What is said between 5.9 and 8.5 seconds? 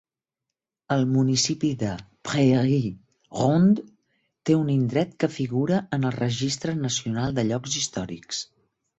en el Registre Nacional de Llocs Històrics.